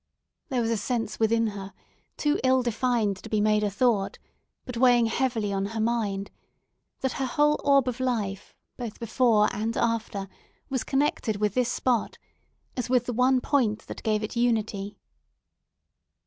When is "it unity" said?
14.23-14.97